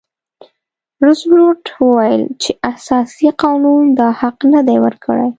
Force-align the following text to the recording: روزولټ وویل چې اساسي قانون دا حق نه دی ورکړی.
روزولټ 1.05 1.65
وویل 1.83 2.23
چې 2.41 2.51
اساسي 2.71 3.29
قانون 3.43 3.83
دا 3.99 4.07
حق 4.19 4.37
نه 4.53 4.61
دی 4.67 4.77
ورکړی. 4.85 5.27